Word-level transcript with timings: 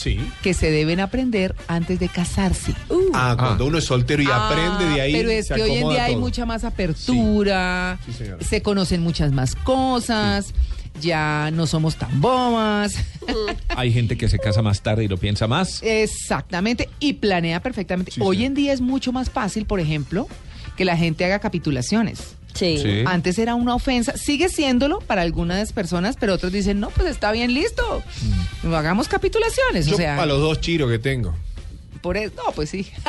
Sí. 0.00 0.18
que 0.42 0.54
se 0.54 0.70
deben 0.70 1.00
aprender 1.00 1.54
antes 1.68 2.00
de 2.00 2.08
casarse. 2.08 2.74
Ah, 3.12 3.36
cuando 3.38 3.66
uno 3.66 3.78
es 3.78 3.84
soltero 3.84 4.22
y 4.22 4.26
Ah, 4.30 4.48
aprende 4.48 4.94
de 4.94 5.00
ahí. 5.00 5.12
Pero 5.12 5.30
es 5.30 5.46
se 5.48 5.54
que 5.54 5.62
hoy 5.62 5.72
en 5.76 5.88
día 5.90 6.04
hay 6.04 6.16
mucha 6.16 6.46
más 6.46 6.64
apertura, 6.64 7.98
Sí, 8.06 8.24
se 8.40 8.62
conocen 8.62 9.02
muchas 9.02 9.32
más 9.32 9.54
cosas, 9.54 10.54
ya 11.00 11.50
no 11.52 11.66
somos 11.66 11.96
tan 11.96 12.20
bobas. 12.20 12.94
Hay 13.68 13.92
gente 13.92 14.16
que 14.16 14.28
se 14.28 14.38
casa 14.38 14.60
más 14.62 14.82
tarde 14.82 15.04
y 15.04 15.08
lo 15.08 15.16
piensa 15.18 15.46
más. 15.46 15.82
Exactamente, 15.82 16.88
y 16.98 17.14
planea 17.14 17.62
perfectamente. 17.62 18.12
Sí, 18.12 18.20
hoy 18.22 18.38
sí. 18.38 18.44
en 18.44 18.54
día 18.54 18.72
es 18.72 18.80
mucho 18.80 19.12
más 19.12 19.30
fácil, 19.30 19.66
por 19.66 19.80
ejemplo, 19.80 20.26
que 20.76 20.84
la 20.84 20.96
gente 20.96 21.24
haga 21.24 21.38
capitulaciones. 21.38 22.36
Sí. 22.60 22.78
Sí. 22.82 23.02
Antes 23.06 23.38
era 23.38 23.54
una 23.56 23.74
ofensa, 23.74 24.16
sigue 24.16 24.48
siéndolo 24.48 25.00
para 25.00 25.22
algunas 25.22 25.72
personas, 25.72 26.16
pero 26.20 26.34
otros 26.34 26.52
dicen, 26.52 26.78
no, 26.78 26.90
pues 26.90 27.08
está 27.08 27.32
bien 27.32 27.52
listo. 27.54 28.02
Hagamos 28.64 29.08
capitulaciones. 29.08 29.86
Yo 29.86 29.94
o 29.94 29.96
sea, 29.96 30.14
para 30.16 30.26
los 30.26 30.40
dos 30.40 30.60
chiros 30.60 30.90
que 30.90 30.98
tengo. 30.98 31.34
por 32.02 32.16
eso, 32.16 32.32
no, 32.36 32.52
pues 32.52 32.70
sí. 32.70 32.86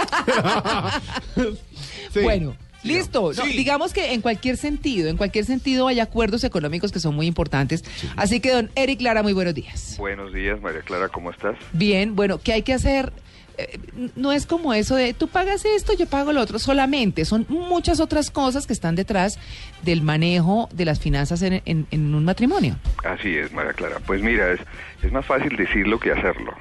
Sí. 2.14 2.20
Bueno, 2.22 2.56
listo. 2.84 3.32
No, 3.34 3.44
Sí. 3.46 3.54
digamos 3.56 3.94
que 3.94 4.14
en 4.14 4.22
cualquier 4.22 4.58
sentido, 4.58 5.10
en 5.10 5.16
cualquier 5.18 5.46
sentido 5.46 5.88
hay 5.88 6.00
acuerdos 6.02 6.44
económicos 6.44 6.92
que 6.92 7.00
son 7.00 7.16
muy 7.16 7.26
importantes. 7.26 7.84
Así 8.18 8.40
que, 8.42 8.52
don 8.52 8.70
Eric 8.76 9.00
Lara, 9.02 9.24
muy 9.24 9.32
buenos 9.34 9.54
días. 9.54 9.96
Buenos 9.98 10.34
días, 10.34 10.60
María 10.62 10.82
Clara, 10.82 11.08
¿cómo 11.10 11.32
estás? 11.32 11.56
Bien, 11.74 12.16
bueno, 12.16 12.40
¿qué 12.44 12.54
hay 12.54 12.64
que 12.64 12.74
hacer? 12.74 13.14
Eh, 13.58 13.80
no 14.16 14.32
es 14.32 14.46
como 14.46 14.74
eso 14.74 14.96
de 14.96 15.14
tú 15.14 15.28
pagas 15.28 15.66
esto, 15.66 15.94
yo 15.94 16.06
pago 16.06 16.32
lo 16.32 16.42
otro, 16.42 16.58
solamente 16.60 17.26
son 17.26 17.46
muchas 17.50 18.00
otras 18.00 18.32
cosas 18.32 18.66
que 18.66 18.74
están 18.74 18.96
detrás 18.96 19.38
del 19.82 20.02
manejo 20.02 20.70
de 20.74 20.86
las 20.86 21.00
finanzas 21.00 21.42
en, 21.42 21.62
en- 21.66 21.88
en 21.92 22.16
un 22.16 22.24
matrimonio. 22.26 22.78
Así 23.04 23.36
es, 23.38 23.52
María 23.52 23.74
Clara. 23.74 23.98
Pues 24.06 24.22
mira, 24.22 24.52
es, 24.52 24.60
es 25.04 25.12
más 25.12 25.26
fácil 25.26 25.56
decirlo 25.58 26.00
que 26.00 26.12
hacerlo, 26.12 26.54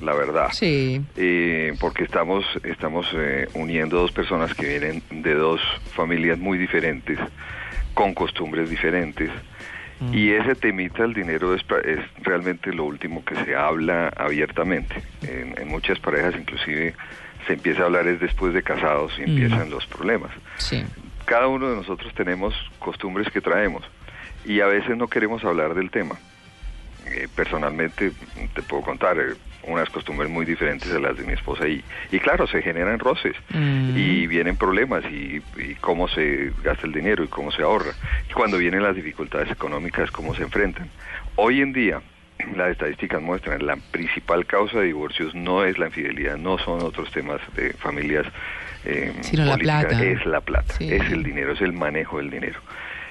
la 0.00 0.14
verdad. 0.14 0.48
Sí. 0.52 1.00
Eh, 1.16 1.74
porque 1.80 2.04
estamos, 2.04 2.44
estamos 2.64 3.06
eh, 3.14 3.48
uniendo 3.54 3.98
dos 4.00 4.12
personas 4.12 4.54
que 4.54 4.66
vienen 4.78 5.02
de 5.10 5.34
dos 5.34 5.60
familias 5.94 6.38
muy 6.38 6.58
diferentes, 6.58 7.18
con 7.94 8.14
costumbres 8.14 8.68
diferentes. 8.70 9.30
Y 10.12 10.30
ese 10.30 10.54
temita 10.54 11.02
del 11.02 11.12
dinero 11.12 11.54
es, 11.54 11.62
es 11.84 11.98
realmente 12.22 12.72
lo 12.72 12.84
último 12.84 13.24
que 13.24 13.34
se 13.44 13.56
habla 13.56 14.08
abiertamente. 14.16 15.02
En, 15.22 15.58
en 15.60 15.68
muchas 15.68 15.98
parejas 15.98 16.34
inclusive 16.38 16.94
se 17.48 17.54
empieza 17.54 17.82
a 17.82 17.86
hablar 17.86 18.06
es 18.06 18.20
después 18.20 18.54
de 18.54 18.62
casados 18.62 19.12
y 19.18 19.22
empiezan 19.22 19.70
los 19.70 19.86
problemas. 19.86 20.30
Sí. 20.58 20.84
cada 21.24 21.48
uno 21.48 21.68
de 21.68 21.76
nosotros 21.76 22.12
tenemos 22.14 22.54
costumbres 22.78 23.28
que 23.30 23.40
traemos 23.40 23.84
y 24.44 24.60
a 24.60 24.66
veces 24.66 24.96
no 24.96 25.08
queremos 25.08 25.44
hablar 25.44 25.74
del 25.74 25.90
tema. 25.90 26.16
Eh, 27.06 27.26
personalmente 27.34 28.12
te 28.54 28.62
puedo 28.62 28.82
contar 28.82 29.18
eh, 29.18 29.34
unas 29.68 29.88
costumbres 29.90 30.30
muy 30.30 30.44
diferentes 30.46 30.90
a 30.92 30.98
las 30.98 31.16
de 31.16 31.24
mi 31.24 31.32
esposa 31.32 31.66
y, 31.68 31.82
y 32.10 32.18
claro, 32.18 32.46
se 32.46 32.62
generan 32.62 32.98
roces 32.98 33.34
Mm. 33.54 33.96
y 33.96 34.26
vienen 34.26 34.56
problemas 34.56 35.04
y, 35.10 35.42
y 35.58 35.74
cómo 35.80 36.08
se 36.08 36.52
gasta 36.62 36.86
el 36.86 36.92
dinero 36.92 37.24
y 37.24 37.28
cómo 37.28 37.50
se 37.52 37.62
ahorra. 37.62 37.92
Y 38.28 38.32
cuando 38.32 38.58
vienen 38.58 38.82
las 38.82 38.94
dificultades 38.96 39.50
económicas, 39.50 40.10
cómo 40.10 40.34
se 40.34 40.42
enfrentan. 40.42 40.88
Hoy 41.36 41.60
en 41.62 41.72
día, 41.72 42.00
las 42.56 42.70
estadísticas 42.70 43.20
muestran 43.22 43.64
la 43.66 43.76
principal 43.90 44.46
causa 44.46 44.78
de 44.80 44.86
divorcios 44.86 45.34
no 45.34 45.64
es 45.64 45.78
la 45.78 45.86
infidelidad, 45.86 46.36
no 46.36 46.58
son 46.58 46.82
otros 46.82 47.10
temas 47.10 47.40
de 47.56 47.72
familias 47.74 48.26
eh, 48.84 49.12
Sino 49.22 49.44
la 49.44 49.56
plata. 49.56 50.02
es 50.04 50.24
la 50.24 50.40
plata, 50.40 50.74
Sí. 50.74 50.92
es 50.92 51.10
el 51.10 51.22
dinero, 51.22 51.52
es 51.52 51.60
el 51.60 51.72
manejo 51.72 52.18
del 52.18 52.30
dinero. 52.30 52.60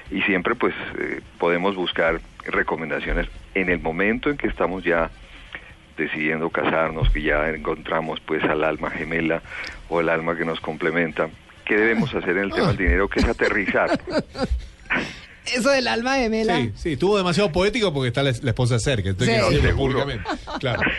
Y 0.09 0.21
siempre 0.21 0.55
pues 0.55 0.73
eh, 0.97 1.19
podemos 1.37 1.75
buscar 1.75 2.21
recomendaciones 2.45 3.27
en 3.55 3.69
el 3.69 3.79
momento 3.79 4.29
en 4.29 4.37
que 4.37 4.47
estamos 4.47 4.83
ya 4.83 5.09
decidiendo 5.97 6.49
casarnos, 6.49 7.09
que 7.09 7.21
ya 7.21 7.49
encontramos 7.49 8.19
pues 8.21 8.43
al 8.43 8.63
alma 8.63 8.89
gemela 8.91 9.41
o 9.89 9.99
el 10.01 10.09
alma 10.09 10.37
que 10.37 10.45
nos 10.45 10.59
complementa. 10.59 11.29
¿Qué 11.65 11.75
debemos 11.75 12.13
hacer 12.15 12.37
en 12.37 12.43
el 12.43 12.51
tema 12.53 12.67
del 12.67 12.77
dinero? 12.77 13.09
Que 13.09 13.19
es 13.19 13.25
aterrizar. 13.25 13.99
Eso 15.53 15.69
del 15.69 15.87
alma 15.87 16.15
de 16.15 16.29
Mela. 16.29 16.57
Sí, 16.57 16.71
sí, 16.75 16.93
estuvo 16.93 17.17
demasiado 17.17 17.51
poético 17.51 17.93
porque 17.93 18.09
está 18.09 18.21
la, 18.21 18.31
la 18.41 18.49
esposa 18.51 18.79
cerca. 18.79 19.09
Entonces, 19.09 19.41
Sí. 19.49 19.55
que 19.55 19.61
Seguro. 19.61 20.05
Claro. 20.59 20.81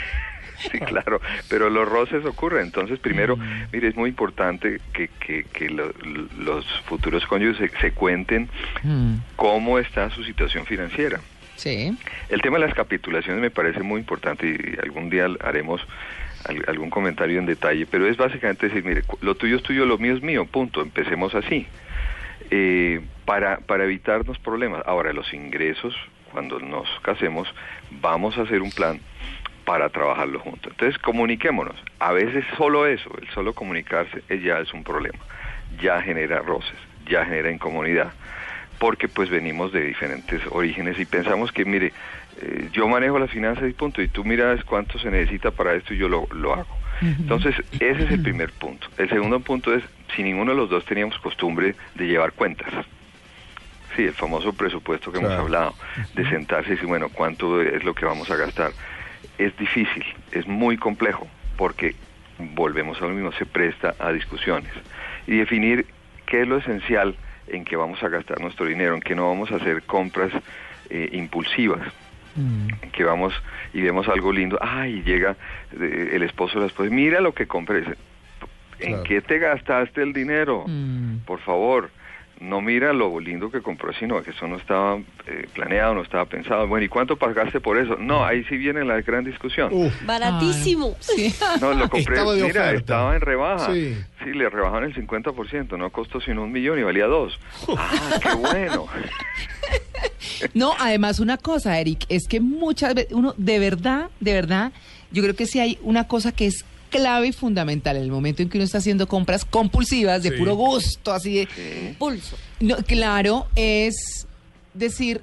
Sí, 0.72 0.76
claro, 0.81 1.20
pero 1.48 1.70
los 1.70 1.88
roces 1.88 2.25
ocurren. 2.25 2.64
Entonces, 2.64 2.98
primero, 2.98 3.38
mire, 3.72 3.87
es 3.87 3.94
muy 3.94 4.10
importante 4.10 4.81
que, 4.92 5.06
que, 5.25 5.44
que 5.44 5.70
lo- 5.70 5.92
los 6.41 6.66
futuros 6.87 7.25
cónyuges 7.26 7.70
se, 7.70 7.78
se 7.81 7.92
cuenten 7.92 8.48
Mm, 8.82 9.19
cómo 9.37 9.78
está 9.78 10.10
su 10.10 10.25
situación 10.25 10.66
financiera. 10.66 11.20
Sí. 11.58 11.96
El 12.30 12.41
tema 12.41 12.58
de 12.58 12.66
las 12.66 12.74
capitulaciones 12.74 13.41
me 13.42 13.50
parece 13.50 13.82
muy 13.82 14.00
importante 14.00 14.46
y 14.46 14.78
algún 14.82 15.10
día 15.10 15.26
haremos 15.44 15.80
al- 16.46 16.64
algún 16.69 16.88
comentario 16.88 17.38
en 17.38 17.46
detalle, 17.46 17.84
pero 17.86 18.06
es 18.06 18.16
básicamente 18.16 18.69
decir, 18.69 18.84
mire, 18.84 19.02
lo 19.20 19.34
tuyo 19.34 19.56
es 19.56 19.62
tuyo, 19.62 19.84
lo 19.84 19.98
mío 19.98 20.14
es 20.14 20.22
mío, 20.22 20.46
punto, 20.46 20.80
empecemos 20.80 21.34
así, 21.34 21.66
Eh, 22.50 23.00
para, 23.26 23.58
para 23.58 23.84
evitarnos 23.84 24.38
problemas. 24.38 24.82
Ahora, 24.86 25.12
los 25.12 25.34
ingresos, 25.34 25.94
cuando 26.32 26.58
nos 26.60 26.88
casemos, 27.02 27.46
vamos 27.90 28.38
a 28.38 28.42
hacer 28.42 28.62
un 28.62 28.70
plan 28.70 29.00
para 29.66 29.90
trabajarlo 29.90 30.38
juntos. 30.40 30.72
Entonces, 30.72 30.96
comuniquémonos. 31.02 31.75
A 31.98 32.12
veces 32.12 32.44
solo 32.56 32.86
eso, 32.86 33.10
el 33.20 33.28
solo 33.30 33.52
comunicarse 33.52 34.22
eh, 34.30 34.40
ya 34.40 34.60
es 34.60 34.72
un 34.72 34.82
problema, 34.82 35.19
ya 35.82 36.00
genera 36.00 36.38
roces, 36.38 36.78
ya 37.06 37.25
genera 37.26 37.50
incomodidad 37.50 38.12
porque 38.78 39.08
pues 39.08 39.28
venimos 39.30 39.72
de 39.72 39.84
diferentes 39.84 40.40
orígenes 40.50 40.98
y 40.98 41.04
pensamos 41.04 41.52
que, 41.52 41.64
mire, 41.64 41.92
eh, 42.40 42.68
yo 42.72 42.86
manejo 42.88 43.18
las 43.18 43.30
finanzas 43.30 43.68
y 43.68 43.72
punto, 43.72 44.00
y 44.00 44.08
tú 44.08 44.24
miras 44.24 44.62
cuánto 44.64 44.98
se 44.98 45.10
necesita 45.10 45.50
para 45.50 45.74
esto 45.74 45.94
y 45.94 45.98
yo 45.98 46.08
lo, 46.08 46.26
lo 46.32 46.54
hago. 46.54 46.78
Entonces, 47.00 47.54
ese 47.78 48.04
es 48.04 48.10
el 48.10 48.22
primer 48.22 48.50
punto. 48.52 48.88
El 48.96 49.08
segundo 49.08 49.38
punto 49.38 49.72
es, 49.72 49.84
si 50.16 50.22
ninguno 50.24 50.50
de 50.50 50.56
los 50.56 50.68
dos 50.68 50.84
teníamos 50.84 51.16
costumbre 51.18 51.76
de 51.94 52.06
llevar 52.06 52.32
cuentas, 52.32 52.72
sí, 53.94 54.04
el 54.04 54.14
famoso 54.14 54.52
presupuesto 54.52 55.12
que 55.12 55.18
hemos 55.18 55.32
hablado, 55.32 55.74
de 56.14 56.28
sentarse 56.28 56.70
y 56.70 56.72
decir, 56.72 56.88
bueno, 56.88 57.08
¿cuánto 57.08 57.62
es 57.62 57.84
lo 57.84 57.94
que 57.94 58.04
vamos 58.04 58.30
a 58.30 58.36
gastar? 58.36 58.72
Es 59.38 59.56
difícil, 59.56 60.04
es 60.32 60.46
muy 60.48 60.76
complejo, 60.76 61.28
porque 61.56 61.94
volvemos 62.38 63.00
a 63.00 63.06
lo 63.06 63.10
mismo, 63.10 63.30
se 63.32 63.46
presta 63.46 63.94
a 64.00 64.10
discusiones. 64.10 64.72
Y 65.28 65.36
definir 65.36 65.86
qué 66.26 66.42
es 66.42 66.48
lo 66.48 66.58
esencial 66.58 67.16
en 67.50 67.64
que 67.64 67.76
vamos 67.76 68.03
a 68.03 68.09
gastar 68.09 68.41
nuestro 68.41 68.66
dinero, 68.66 68.94
en 68.94 69.00
que 69.00 69.14
no 69.14 69.28
vamos 69.28 69.50
a 69.53 69.56
hacer 69.56 69.82
compras 69.82 70.32
eh, 70.91 71.09
impulsivas, 71.12 71.81
Mm. 72.36 72.69
en 72.82 72.91
que 72.92 73.03
vamos 73.03 73.34
y 73.75 73.81
vemos 73.81 74.06
algo 74.09 74.31
lindo, 74.32 74.59
ay, 74.60 75.03
llega 75.03 75.34
eh, 75.81 76.10
el 76.12 76.22
esposo 76.22 76.58
o 76.58 76.60
la 76.60 76.69
esposa, 76.69 76.88
mira 76.91 77.20
lo 77.20 77.32
que 77.32 77.47
compré, 77.48 77.78
¿en 78.78 78.92
Claro. 78.92 79.03
qué 79.03 79.20
te 79.20 79.38
gastaste 79.41 80.03
el 80.03 80.12
dinero? 80.12 80.64
Mm. 80.69 81.19
Por 81.26 81.41
favor, 81.41 81.91
no 82.41 82.60
mira 82.60 82.93
lo 82.93 83.19
lindo 83.21 83.50
que 83.50 83.60
compró, 83.62 83.93
sino 83.94 84.22
que 84.22 84.31
eso 84.31 84.47
no 84.47 84.56
estaba 84.56 84.97
eh, 85.26 85.47
planeado, 85.54 85.94
no 85.94 86.03
estaba 86.03 86.25
pensado. 86.26 86.67
Bueno, 86.69 86.85
¿y 86.85 86.88
cuánto 86.88 87.17
pagaste 87.17 87.61
por 87.61 87.79
eso? 87.79 87.96
No, 87.96 88.25
ahí 88.25 88.44
sí 88.44 88.56
viene 88.56 88.85
la 88.85 89.00
gran 89.00 89.25
discusión. 89.25 89.70
Uf, 89.73 89.93
Baratísimo. 90.06 90.96
Sí. 91.00 91.35
No, 91.61 91.73
lo 91.75 91.88
compré, 91.88 92.14
Estaba 92.14 92.35
de 92.35 92.43
mira, 92.43 92.61
oferta. 92.62 92.75
estaba 92.79 93.14
en 93.17 93.20
rebaja. 93.20 93.73
Sí. 93.73 93.96
Sí. 94.23 94.32
le 94.32 94.49
rebajaron 94.49 94.85
el 94.85 94.94
50%, 94.94 95.76
no 95.76 95.90
costó 95.90 96.20
sino 96.20 96.43
un 96.44 96.52
millón 96.52 96.79
y 96.79 96.82
valía 96.82 97.06
dos. 97.06 97.38
Ah, 97.76 98.19
qué 98.23 98.35
bueno. 98.35 98.87
No, 100.55 100.73
además 100.79 101.19
una 101.20 101.37
cosa, 101.37 101.79
Eric, 101.81 102.05
es 102.08 102.29
que 102.29 102.38
muchas 102.41 102.94
veces 102.94 103.12
uno, 103.12 103.34
de 103.37 103.58
verdad, 103.58 104.08
de 104.20 104.32
verdad, 104.34 104.73
yo 105.11 105.23
creo 105.23 105.34
que 105.34 105.46
sí 105.46 105.58
hay 105.58 105.79
una 105.82 106.06
cosa 106.06 106.32
que 106.32 106.46
es 106.46 106.64
clave 106.88 107.29
y 107.29 107.32
fundamental 107.32 107.96
en 107.96 108.02
el 108.02 108.11
momento 108.11 108.43
en 108.43 108.49
que 108.49 108.58
uno 108.58 108.64
está 108.64 108.79
haciendo 108.79 109.06
compras 109.08 109.44
compulsivas 109.44 110.23
de 110.23 110.31
Sí. 110.31 110.37
puro 110.37 110.55
gusto, 110.56 111.12
así 111.12 111.35
de... 111.35 111.94
Pulso. 111.99 112.37
No, 112.61 112.76
claro, 112.79 113.46
es 113.56 114.26
decir, 114.75 115.23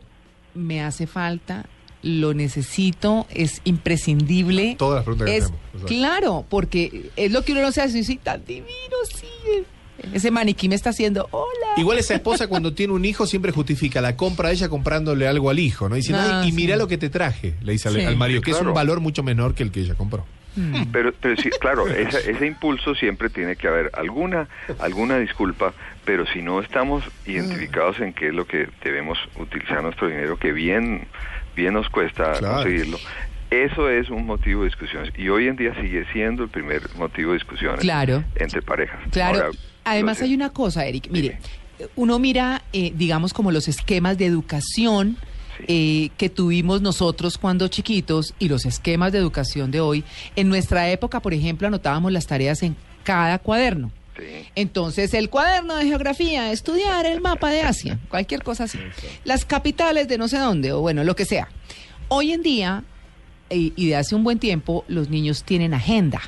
me 0.54 0.82
hace 0.82 1.08
falta, 1.08 1.66
lo 2.02 2.34
necesito, 2.34 3.26
es 3.30 3.62
imprescindible. 3.66 4.76
Todas 4.78 4.98
las 4.98 5.04
preguntas 5.06 5.26
que 5.30 5.38
es, 5.38 5.44
hacemos, 5.46 5.60
exacto. 5.74 5.88
Claro, 5.88 6.46
porque 6.50 7.10
es 7.16 7.32
lo 7.32 7.44
que 7.44 7.52
uno 7.54 7.62
no 7.62 7.72
se 7.72 7.82
hace, 7.82 8.04
sí, 8.04 8.18
tan 8.18 8.46
divino, 8.46 8.68
sí. 9.14 9.28
Ese 10.14 10.30
maniquí 10.30 10.68
me 10.70 10.76
está 10.76 10.90
haciendo, 10.92 11.28
hola. 11.32 11.48
Igual 11.78 11.98
esa 11.98 12.14
esposa 12.16 12.48
cuando 12.48 12.74
tiene 12.74 12.94
un 12.94 13.06
hijo 13.06 13.26
siempre 13.26 13.52
justifica 13.52 14.02
la 14.02 14.16
compra 14.18 14.50
de 14.50 14.56
ella 14.56 14.70
comprándole 14.70 15.28
algo 15.28 15.50
al 15.50 15.58
hijo, 15.58 15.88
¿no? 15.90 15.96
Diciendo, 15.96 16.22
Ah, 16.24 16.42
"Ay, 16.42 16.50
y 16.50 16.52
sí. 16.52 16.56
mira 16.58 16.76
lo 16.76 16.88
que 16.88 16.98
te 16.98 17.10
traje, 17.10 17.56
le 17.64 17.72
dice 17.72 17.88
al, 17.88 17.96
Sí. 17.96 18.02
al 18.02 18.16
marido, 18.18 18.42
que 18.42 18.52
es 18.52 18.60
un 18.62 18.74
valor 18.74 19.00
mucho 19.00 19.24
menor 19.24 19.56
que 19.56 19.64
el 19.64 19.72
que 19.72 19.80
ella 19.80 19.96
compró. 19.96 20.26
Pero, 20.92 21.14
pero 21.20 21.36
sí, 21.42 21.50
claro, 21.60 21.88
esa- 21.90 22.20
ese 22.20 22.46
impulso 22.46 22.96
siempre 22.96 23.30
tiene 23.30 23.56
que 23.56 23.68
haber 23.68 23.92
alguna, 23.94 24.48
alguna 24.80 25.18
disculpa, 25.18 25.74
pero 26.06 26.26
si 26.28 26.42
no 26.42 26.62
estamos 26.62 27.04
identificados 27.26 28.00
en 28.00 28.14
qué 28.14 28.28
es 28.28 28.34
lo 28.34 28.46
que 28.48 28.70
debemos 28.84 29.18
utilizar 29.38 29.82
nuestro 29.84 30.08
dinero, 30.08 30.38
que 30.38 30.52
bien, 30.52 31.08
bien 31.56 31.74
nos 31.74 31.90
cuesta 31.90 32.34
Claro. 32.34 32.56
conseguirlo, 32.56 32.98
eso 33.52 33.90
es 33.90 34.10
un 34.10 34.26
motivo 34.26 34.62
de 34.62 34.68
discusiones. 34.70 35.14
Y 35.18 35.30
hoy 35.30 35.48
en 35.48 35.56
día 35.56 35.74
sigue 35.80 36.06
siendo 36.14 36.44
el 36.44 36.50
primer 36.50 36.82
motivo 36.98 37.32
de 37.32 37.38
discusiones 37.38 37.80
Claro. 37.82 38.24
entre 38.36 38.62
parejas. 38.62 39.00
Claro. 39.12 39.38
Ahora, 39.46 39.50
Además 39.88 40.20
hay 40.22 40.34
una 40.34 40.50
cosa, 40.50 40.84
Eric. 40.86 41.10
Mire, 41.12 41.38
uno 41.96 42.18
mira, 42.18 42.64
eh, 42.74 42.92
digamos, 42.96 43.34
como 43.34 43.52
los 43.52 43.68
esquemas 43.68 44.18
de 44.18 44.26
educación 44.26 45.18
eh, 45.68 46.10
que 46.18 46.30
tuvimos 46.30 46.82
nosotros 46.82 47.38
cuando 47.38 47.68
chiquitos 47.68 48.34
y 48.40 48.50
los 48.50 48.66
esquemas 48.66 49.12
de 49.12 49.20
educación 49.20 49.72
de 49.72 49.80
hoy. 49.80 50.04
En 50.36 50.50
nuestra 50.50 50.90
época, 50.90 51.22
por 51.22 51.34
ejemplo, 51.34 51.68
anotábamos 51.68 52.12
las 52.12 52.28
tareas 52.28 52.64
en 52.64 52.76
cada 53.04 53.40
cuaderno. 53.40 53.92
Sí. 54.18 54.24
Entonces, 54.56 55.14
el 55.14 55.30
cuaderno 55.30 55.76
de 55.76 55.86
geografía, 55.86 56.52
estudiar 56.52 57.06
el 57.06 57.22
mapa 57.22 57.50
de 57.50 57.62
Asia, 57.62 58.00
cualquier 58.10 58.44
cosa 58.44 58.66
así. 58.66 58.80
Las 59.24 59.46
capitales 59.46 60.08
de 60.08 60.18
no 60.18 60.28
sé 60.28 60.38
dónde, 60.38 60.72
o 60.72 60.82
bueno, 60.82 61.04
lo 61.04 61.16
que 61.16 61.26
sea. 61.26 61.50
Hoy 62.08 62.32
en 62.32 62.42
día, 62.42 62.84
y, 63.50 63.74
y 63.76 63.88
de 63.88 63.98
hace 63.98 64.16
un 64.16 64.24
buen 64.24 64.40
tiempo, 64.40 64.86
los 64.88 65.10
niños 65.10 65.44
tienen 65.44 65.74
agenda. 65.74 66.22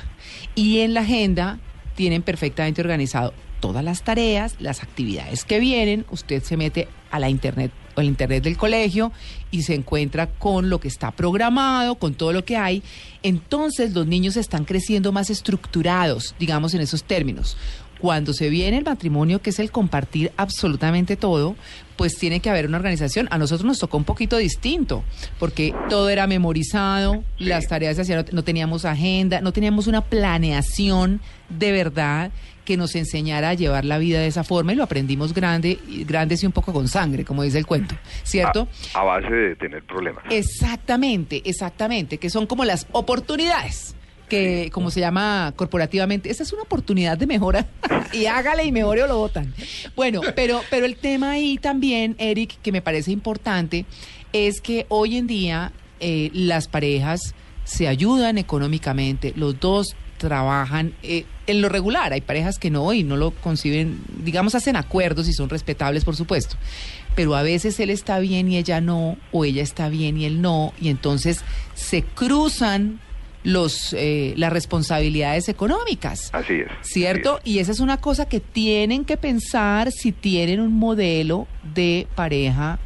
Y 0.54 0.80
en 0.80 0.92
la 0.92 1.00
agenda 1.00 1.58
tienen 1.94 2.22
perfectamente 2.22 2.80
organizado 2.80 3.32
todas 3.60 3.84
las 3.84 4.02
tareas, 4.02 4.56
las 4.58 4.82
actividades 4.82 5.44
que 5.44 5.60
vienen. 5.60 6.04
Usted 6.10 6.42
se 6.42 6.56
mete 6.56 6.88
a 7.10 7.18
la 7.18 7.28
internet 7.28 7.72
o 7.96 8.00
al 8.00 8.06
internet 8.06 8.44
del 8.44 8.56
colegio 8.56 9.12
y 9.50 9.62
se 9.62 9.74
encuentra 9.74 10.26
con 10.26 10.70
lo 10.70 10.80
que 10.80 10.88
está 10.88 11.10
programado, 11.10 11.96
con 11.96 12.14
todo 12.14 12.32
lo 12.32 12.44
que 12.44 12.56
hay. 12.56 12.82
Entonces 13.22 13.94
los 13.94 14.06
niños 14.06 14.36
están 14.36 14.64
creciendo 14.64 15.12
más 15.12 15.30
estructurados, 15.30 16.34
digamos 16.38 16.74
en 16.74 16.80
esos 16.80 17.04
términos. 17.04 17.56
Cuando 17.98 18.32
se 18.32 18.48
viene 18.48 18.78
el 18.78 18.84
matrimonio, 18.84 19.42
que 19.42 19.50
es 19.50 19.58
el 19.58 19.72
compartir 19.72 20.30
absolutamente 20.36 21.16
todo, 21.16 21.56
pues 21.96 22.16
tiene 22.16 22.38
que 22.38 22.48
haber 22.48 22.68
una 22.68 22.76
organización. 22.76 23.26
A 23.32 23.38
nosotros 23.38 23.66
nos 23.66 23.80
tocó 23.80 23.96
un 23.96 24.04
poquito 24.04 24.36
distinto, 24.36 25.02
porque 25.40 25.74
todo 25.88 26.08
era 26.08 26.28
memorizado, 26.28 27.24
las 27.38 27.66
tareas 27.66 27.96
se 27.96 28.02
hacían, 28.02 28.24
no, 28.24 28.24
no 28.30 28.44
teníamos 28.44 28.84
agenda, 28.84 29.40
no 29.40 29.52
teníamos 29.52 29.88
una 29.88 30.02
planeación 30.02 31.20
de 31.48 31.72
verdad 31.72 32.30
que 32.68 32.76
nos 32.76 32.94
enseñara 32.96 33.48
a 33.48 33.54
llevar 33.54 33.86
la 33.86 33.96
vida 33.96 34.20
de 34.20 34.26
esa 34.26 34.44
forma 34.44 34.74
y 34.74 34.76
lo 34.76 34.84
aprendimos 34.84 35.32
grande, 35.32 35.78
grandes 36.06 36.42
y 36.42 36.46
un 36.46 36.52
poco 36.52 36.74
con 36.74 36.86
sangre, 36.86 37.24
como 37.24 37.42
dice 37.42 37.56
el 37.56 37.64
cuento, 37.64 37.94
¿cierto? 38.24 38.68
A, 38.92 39.00
a 39.00 39.04
base 39.04 39.34
de 39.34 39.56
tener 39.56 39.82
problemas. 39.84 40.22
Exactamente, 40.28 41.40
exactamente, 41.46 42.18
que 42.18 42.28
son 42.28 42.46
como 42.46 42.66
las 42.66 42.86
oportunidades 42.92 43.96
que 44.28 44.68
como 44.70 44.90
se 44.90 45.00
llama 45.00 45.54
corporativamente, 45.56 46.28
esa 46.28 46.42
es 46.42 46.52
una 46.52 46.60
oportunidad 46.60 47.16
de 47.16 47.26
mejora 47.26 47.66
y 48.12 48.26
hágale 48.26 48.64
y 48.64 48.72
mejore 48.72 49.04
o 49.04 49.06
lo 49.06 49.16
votan. 49.16 49.54
Bueno, 49.96 50.20
pero 50.36 50.60
pero 50.68 50.84
el 50.84 50.96
tema 50.96 51.30
ahí 51.30 51.56
también, 51.56 52.16
Eric, 52.18 52.60
que 52.60 52.70
me 52.70 52.82
parece 52.82 53.12
importante 53.12 53.86
es 54.34 54.60
que 54.60 54.84
hoy 54.90 55.16
en 55.16 55.26
día 55.26 55.72
eh, 56.00 56.28
las 56.34 56.68
parejas 56.68 57.34
se 57.64 57.88
ayudan 57.88 58.36
económicamente, 58.36 59.32
los 59.36 59.58
dos 59.58 59.96
trabajan 60.18 60.92
eh, 61.02 61.24
en 61.46 61.62
lo 61.62 61.68
regular. 61.68 62.12
Hay 62.12 62.20
parejas 62.20 62.58
que 62.58 62.70
no 62.70 62.92
y 62.92 63.02
no 63.02 63.16
lo 63.16 63.30
conciben, 63.30 64.00
digamos, 64.22 64.54
hacen 64.54 64.76
acuerdos 64.76 65.28
y 65.28 65.32
son 65.32 65.48
respetables, 65.48 66.04
por 66.04 66.16
supuesto. 66.16 66.56
Pero 67.14 67.34
a 67.34 67.42
veces 67.42 67.80
él 67.80 67.90
está 67.90 68.18
bien 68.18 68.50
y 68.50 68.58
ella 68.58 68.80
no, 68.80 69.16
o 69.32 69.44
ella 69.44 69.62
está 69.62 69.88
bien 69.88 70.18
y 70.18 70.26
él 70.26 70.42
no, 70.42 70.74
y 70.80 70.88
entonces 70.90 71.40
se 71.74 72.02
cruzan 72.02 73.00
los 73.44 73.94
eh, 73.94 74.34
las 74.36 74.52
responsabilidades 74.52 75.48
económicas. 75.48 76.30
Así 76.32 76.54
es. 76.54 76.68
¿Cierto? 76.82 77.38
así 77.38 77.52
Y 77.52 77.58
esa 77.60 77.72
es 77.72 77.80
una 77.80 77.98
cosa 77.98 78.28
que 78.28 78.40
tienen 78.40 79.04
que 79.04 79.16
pensar 79.16 79.90
si 79.92 80.12
tienen 80.12 80.60
un 80.60 80.74
modelo 80.74 81.46
de 81.74 82.06
pareja 82.14 82.78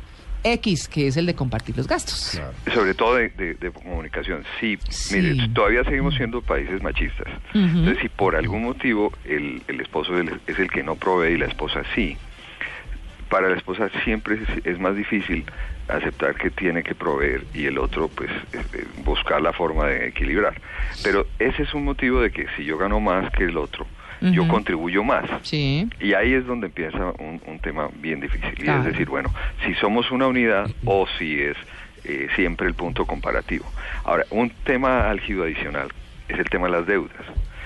X, 0.45 0.89
que 0.89 1.07
es 1.09 1.17
el 1.17 1.27
de 1.27 1.35
compartir 1.35 1.77
los 1.77 1.87
gastos. 1.87 2.41
Sobre 2.75 2.95
todo 2.95 3.15
de, 3.17 3.29
de- 3.31 3.55
de 3.55 3.71
comunicación. 3.71 4.45
Sí, 4.61 4.79
Sí. 4.89 5.17
mire, 5.21 5.49
todavía 5.55 5.85
seguimos 5.85 6.15
siendo 6.15 6.43
países 6.43 6.83
machistas. 6.83 7.29
Ujú. 7.55 7.59
Entonces, 7.79 7.99
si 8.03 8.09
por 8.09 8.37
algún 8.37 8.63
motivo 8.65 9.13
el, 9.25 9.63
el 9.69 9.81
esposo 9.81 10.13
es 10.47 10.59
el- 10.59 10.71
que 10.71 10.83
no 10.83 10.97
provee 10.97 11.35
y 11.35 11.39
la 11.39 11.47
esposa 11.47 11.83
sí, 11.95 12.17
para 13.29 13.49
la 13.49 13.57
esposa 13.57 13.89
siempre 14.05 14.35
es, 14.37 14.67
es 14.67 14.79
más 14.79 14.95
difícil 14.97 15.45
aceptar 15.89 16.35
que 16.37 16.51
tiene 16.51 16.83
que 16.83 16.95
proveer 16.95 17.45
y 17.55 17.65
el 17.67 17.79
otro 17.79 18.09
pues 18.09 18.31
buscar 19.05 19.41
la 19.43 19.53
forma 19.53 19.87
de 19.87 20.09
equilibrar. 20.09 20.55
Pero 21.03 21.27
ese 21.39 21.63
es 21.65 21.75
un 21.75 21.85
motivo 21.85 22.21
de 22.21 22.31
que 22.31 22.47
si 22.57 22.65
yo 22.65 22.79
gano 22.79 23.01
más 23.01 23.31
que 23.33 23.45
el 23.45 23.57
otro, 23.57 23.87
yo 24.31 24.47
contribuyo 24.49 25.03
más. 25.03 25.25
Sí. 25.43 25.89
Y 26.01 26.15
ahí 26.15 26.33
es 26.35 26.47
donde 26.47 26.67
empieza 26.69 27.13
un, 27.19 27.41
un 27.47 27.59
tema 27.59 27.89
bien 27.97 28.21
difícil. 28.21 28.51
Y 28.57 28.63
Claro. 28.63 28.81
es 28.81 28.87
decir, 28.87 29.09
bueno, 29.09 29.33
si 29.65 29.75
somos 29.75 30.11
una 30.11 30.27
unidad 30.29 30.71
o 30.85 31.07
si 31.19 31.41
es 31.41 31.57
eh, 32.05 32.29
siempre 32.37 32.67
el 32.67 32.75
punto 32.75 33.07
comparativo. 33.07 33.65
Ahora, 34.05 34.25
un 34.31 34.51
tema 34.65 35.11
álgido 35.11 35.45
adicional 35.45 35.89
es 36.29 36.39
el 36.39 36.49
tema 36.49 36.67
de 36.67 36.73
las 36.73 36.87
deudas. 36.87 37.17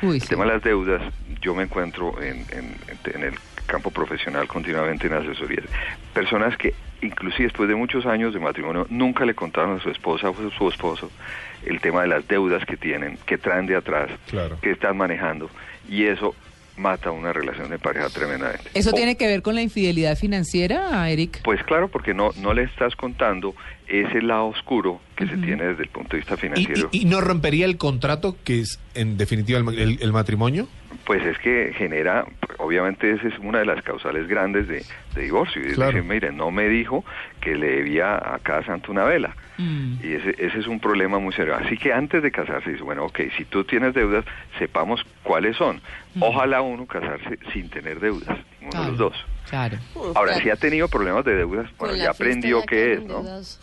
Uy, 0.03 0.17
El 0.17 0.21
sí. 0.23 0.29
tema 0.29 0.45
de 0.45 0.53
las 0.53 0.63
deudas, 0.63 1.03
yo 1.41 1.55
me 1.55 1.63
encuentro 1.65 2.21
en, 2.23 2.45
en- 2.51 2.77
en 3.15 3.23
el 3.25 3.35
campo 3.67 3.91
profesional 3.91 4.47
continuamente 4.47 5.07
en 5.07 5.15
asesorías. 5.15 5.65
Personas 6.13 6.57
que, 6.57 6.75
inclusive 7.03 7.45
después 7.45 7.69
de 7.69 7.75
muchos 7.75 8.07
años 8.07 8.33
de 8.35 8.41
matrimonio, 8.41 8.87
nunca 8.91 9.25
le 9.25 9.35
contaron 9.35 9.79
a 9.79 9.83
su 9.83 9.91
esposa 9.91 10.31
o 10.31 10.33
a 10.33 10.51
su 10.57 10.69
esposo 10.69 11.11
el 11.65 11.81
tema 11.81 12.03
de 12.03 12.09
las 12.09 12.27
deudas 12.29 12.65
que 12.65 12.77
tienen, 12.77 13.19
que 13.27 13.39
traen 13.39 13.67
de 13.67 13.77
atrás, 13.77 14.09
Claro. 14.31 14.59
que 14.61 14.71
están 14.71 14.97
manejando. 14.97 15.51
Y 15.89 16.05
eso 16.05 16.35
mata 16.77 17.11
una 17.11 17.33
relación 17.33 17.71
de 17.71 17.79
pareja 17.79 18.09
tremendamente. 18.11 18.71
¿Eso 18.75 18.91
O- 18.91 18.95
tiene 18.95 19.17
que 19.17 19.27
ver 19.27 19.43
con 19.43 19.55
la 19.55 19.63
infidelidad 19.63 20.17
financiera, 20.17 21.09
Eric? 21.11 21.41
Pues 21.43 21.63
claro, 21.65 21.89
porque 21.89 22.13
no, 22.15 22.31
no 22.39 22.53
le 22.55 22.63
estás 22.65 22.95
contando 22.97 23.55
ese 23.89 24.21
lado 24.23 24.47
oscuro 24.47 25.01
que 25.17 25.27
se 25.27 25.37
tiene 25.39 25.65
desde 25.65 25.83
el 25.85 25.89
punto 25.89 26.11
de 26.11 26.19
vista 26.19 26.35
¿Y, 26.35 26.37
financiero. 26.39 26.89
y- 26.93 27.03
y 27.03 27.05
no 27.07 27.21
rompería 27.21 27.65
el 27.67 27.77
contrato 27.79 28.37
que 28.45 28.61
es 28.61 28.79
en 28.95 29.17
definitiva 29.17 29.59
el, 29.59 29.65
ma- 29.65 29.73
el- 29.73 29.99
el 30.01 30.13
matrimonio? 30.13 30.69
Pues 31.05 31.25
es 31.25 31.39
que 31.39 31.73
genera, 31.77 32.27
obviamente 32.59 33.11
esa 33.13 33.29
es 33.29 33.39
una 33.39 33.61
de 33.61 33.65
las 33.67 33.83
causales 33.85 34.27
grandes 34.27 34.67
de, 34.67 34.85
de 35.15 35.23
divorcio. 35.23 35.63
Y 35.63 35.69
es 35.69 35.75
Claro. 35.75 35.93
decir, 35.93 36.09
mire, 36.09 36.33
no 36.33 36.51
me 36.51 36.69
dijo 36.69 37.05
que 37.41 37.55
le 37.55 37.77
debía 37.77 38.17
a 38.17 38.39
cada 38.43 38.65
santo 38.65 38.91
una 38.91 39.05
vela. 39.05 39.35
Mm. 39.57 39.95
Y 40.03 40.13
ese, 40.15 40.31
ese 40.39 40.59
es 40.59 40.67
un 40.67 40.81
problema 40.81 41.19
muy 41.21 41.33
serio. 41.33 41.55
Así 41.55 41.77
que 41.79 41.93
antes 41.93 42.23
de 42.25 42.31
casarse, 42.33 42.73
dice, 42.73 42.83
bueno, 42.83 43.05
ok, 43.05 43.21
si 43.37 43.45
tú 43.45 43.63
tienes 43.65 43.95
deudas, 43.95 44.25
sepamos 44.59 45.01
cuáles 45.23 45.57
son. 45.57 45.81
Ojalá 46.19 46.61
uno 46.61 46.87
casarse 46.87 47.39
sin 47.53 47.71
tener 47.71 48.01
deudas, 48.01 48.37
ninguno 48.67 48.85
de 48.85 48.89
los 48.91 48.99
dos. 48.99 49.15
Claro. 49.49 49.79
Ahora, 50.17 50.41
si 50.41 50.51
ha 50.51 50.57
tenido 50.57 50.89
problemas 50.89 51.25
de 51.25 51.37
deudas, 51.37 51.67
bueno, 51.79 51.95
Con 51.95 51.97
ya 52.03 52.11
aprendió 52.11 52.61
ya 52.61 52.67
qué 52.67 52.93
es, 52.95 53.05
¿no? 53.05 53.19
endeudados. 53.19 53.59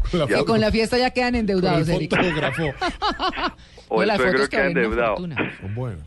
Con 0.10 0.20
la 0.20 0.26
Ya. 0.26 0.26
Que 0.26 0.34
foto- 0.36 0.46
con 0.46 0.60
la 0.60 0.70
fiesta 0.70 0.96
ya 0.98 1.10
quedan 1.10 1.34
endeudados, 1.34 1.88
el 1.90 1.96
Eric. 1.96 2.16
fotógrafo. 2.16 2.62
O 3.88 3.96
No, 3.96 4.02
el 4.02 4.08
las 4.08 4.16
suegro 4.16 4.48
queda 4.48 4.66
endeudado. 4.66 5.16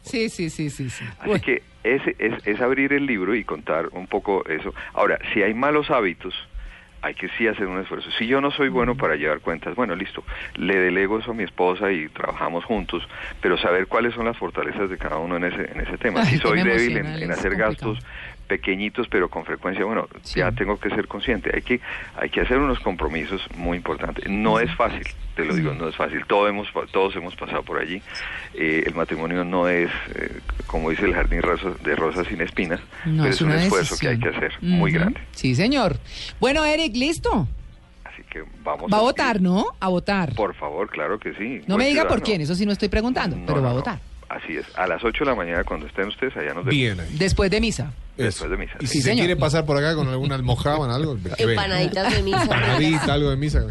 Sí, 0.01 0.29
sí, 0.29 0.50
sí, 0.50 0.69
sí. 0.72 0.89
sí. 0.89 1.03
Así 1.19 1.27
Bueno. 1.27 1.43
que 1.43 1.62
ese 1.84 2.15
es, 2.19 2.34
es 2.48 2.60
abrir 2.62 2.93
el 2.93 3.05
libro 3.05 3.36
y 3.36 3.43
contar 3.43 3.89
un 3.91 4.07
poco 4.07 4.43
eso. 4.50 4.74
Ahora, 4.93 5.19
si 5.34 5.43
hay 5.43 5.53
malos 5.53 5.91
hábitos, 5.91 6.34
hay 7.01 7.13
que 7.13 7.29
sí 7.37 7.47
hacer 7.47 7.67
un 7.67 7.79
esfuerzo. 7.79 8.09
Si 8.11 8.27
yo 8.27 8.41
no 8.41 8.51
soy 8.51 8.69
bueno 8.69 8.95
para 8.95 9.15
llevar 9.15 9.39
cuentas, 9.39 9.75
bueno, 9.75 9.95
listo, 9.95 10.23
le 10.55 10.75
delego 10.77 11.19
eso 11.19 11.31
a 11.31 11.33
mi 11.33 11.43
esposa 11.43 11.91
y 11.91 12.09
trabajamos 12.09 12.65
juntos, 12.65 13.07
pero 13.41 13.57
saber 13.57 13.87
cuáles 13.87 14.13
son 14.13 14.25
las 14.25 14.37
fortalezas 14.37 14.89
de 14.89 14.97
cada 14.97 15.17
uno 15.17 15.37
en 15.37 15.45
ese, 15.45 15.71
en 15.71 15.81
ese 15.81 15.97
tema. 15.97 16.21
Ay, 16.21 16.27
si 16.27 16.37
soy 16.37 16.63
débil 16.63 16.97
en, 16.97 17.31
hacer 17.31 17.55
gastos 17.55 17.99
pequeñitos 18.47 19.07
pero 19.09 19.29
con 19.29 19.45
frecuencia, 19.45 19.83
bueno, 19.85 20.07
Sí. 20.23 20.39
ya 20.39 20.51
tengo 20.51 20.79
que 20.79 20.89
ser 20.89 21.07
consciente. 21.07 21.51
Hay 21.53 21.61
que, 21.61 21.79
hay 22.15 22.29
que 22.29 22.41
hacer 22.41 22.57
unos 22.57 22.79
compromisos 22.79 23.41
muy 23.55 23.77
importantes. 23.77 24.25
No 24.29 24.59
es 24.59 24.73
fácil, 24.75 25.03
te 25.35 25.45
lo 25.45 25.53
digo, 25.53 25.73
no 25.73 25.87
es 25.89 25.95
fácil. 25.95 26.23
Todos 26.27 26.49
hemos, 26.49 26.67
todos 26.91 27.15
hemos 27.15 27.35
pasado 27.35 27.63
por 27.63 27.79
allí. 27.79 28.01
Eh, 28.53 28.83
el 28.85 28.95
matrimonio 28.95 29.43
no 29.43 29.67
es, 29.67 29.89
eh, 30.15 30.39
como 30.65 30.89
dice 30.89 31.05
el 31.05 31.13
jardín 31.13 31.41
de 31.83 31.95
rosas 31.95 32.27
sin 32.27 32.41
espinas, 32.41 32.79
No, 33.05 33.23
pero 33.23 33.29
es 33.29 33.35
es 33.35 33.41
un 33.41 33.51
esfuerzo 33.51 33.95
que 33.99 34.07
hay 34.09 34.19
que 34.19 34.29
hacer, 34.29 34.53
muy 34.61 34.91
grande. 34.91 35.19
Sí, 35.31 35.53
señor. 35.55 35.97
Bueno, 36.39 36.63
Eric, 36.65 36.95
listo. 36.95 37.47
Así 38.03 38.23
que 38.29 38.43
vamos 38.63 38.91
Va 38.91 38.97
a 38.97 39.01
votar, 39.01 39.41
¿no? 39.41 39.65
A 39.79 39.89
votar. 39.89 40.33
Por 40.33 40.55
favor, 40.55 40.89
claro 40.89 41.19
que 41.19 41.33
sí. 41.35 41.61
No 41.67 41.75
Buen 41.75 41.79
me 41.79 41.85
diga 41.89 42.07
por 42.07 42.21
quién, 42.23 42.41
eso 42.41 42.55
sí 42.55 42.65
no 42.65 42.71
estoy 42.71 42.89
preguntando, 42.89 43.35
No, 43.35 43.45
pero 43.45 43.57
no, 43.57 43.63
va 43.63 43.69
a 43.69 43.73
no. 43.73 43.77
votar. 43.79 43.99
Así 44.29 44.57
es. 44.57 44.65
A 44.77 44.87
las 44.87 45.03
8 45.03 45.23
de 45.23 45.29
la 45.31 45.35
mañana, 45.35 45.63
cuando 45.63 45.85
estén 45.87 46.07
ustedes 46.07 46.35
allá, 46.35 46.47
nos 46.53 46.65
vemos. 46.65 46.69
Bien 46.71 46.99
ahí. 46.99 47.07
Después 47.17 47.49
de 47.51 47.61
misa. 47.61 47.93
Después 48.17 48.50
de 48.51 48.57
misa. 48.57 48.74
Y 48.79 48.88
si 48.88 48.93
Sí, 48.93 49.01
se 49.01 49.09
señor. 49.09 49.25
quiere 49.25 49.36
pasar 49.39 49.65
por 49.65 49.77
acá 49.77 49.95
con 49.95 50.07
alguna 50.07 50.36
almojábana, 50.36 50.95
algo. 50.95 51.17
Empanaditas 51.38 52.13
de 52.15 52.24
misa. 52.24 52.41
Empanadita, 52.43 53.13
algo 53.13 53.29
de 53.29 53.38
misa. 53.38 53.63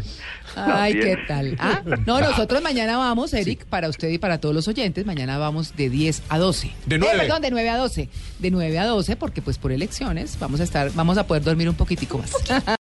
Ay. 0.55 0.93
¿qué 0.95 1.17
tal? 1.27 1.55
Ah, 1.59 1.83
no, 2.07 2.19
nosotros 2.19 2.63
mañana 2.63 2.97
vamos, 2.97 3.31
Eric, 3.33 3.65
para 3.65 3.89
usted 3.89 4.09
y 4.09 4.17
para 4.17 4.39
todos 4.39 4.55
los 4.55 4.67
oyentes, 4.67 5.05
mañana 5.05 5.37
vamos 5.37 5.75
de 5.75 5.89
10 5.89 6.23
a 6.29 6.39
12. 6.39 6.71
De 6.87 6.95
Eh, 6.95 6.99
nueve. 6.99 7.19
perdón, 7.19 7.41
de 7.43 7.51
9 7.51 7.69
a 7.69 7.77
12. 7.77 8.09
De 8.39 8.49
9 8.51 8.79
a 8.79 8.85
12, 8.87 9.15
porque 9.17 9.43
pues 9.43 9.59
por 9.59 9.71
elecciones 9.71 10.39
vamos 10.39 10.59
a 10.59 10.63
estar, 10.63 10.91
vamos 10.95 11.19
a 11.19 11.27
poder 11.27 11.43
dormir 11.43 11.69
un 11.69 11.75
poquitico 11.75 12.17
más. 12.17 12.31